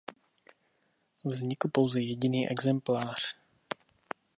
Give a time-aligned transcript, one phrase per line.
[1.23, 3.35] Vznikl pouze jediný exemplář.